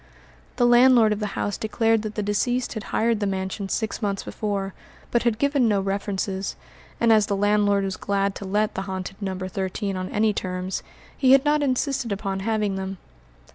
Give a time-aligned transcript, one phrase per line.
[0.55, 4.23] The landlord of the house declared that the deceased had hired the mansion six months
[4.23, 4.73] before,
[5.11, 6.55] but had given no references,
[6.99, 9.37] and as the landlord was glad to let the haunted No.
[9.37, 10.81] 13 on any terms,
[11.15, 12.97] he had not insisted upon having them.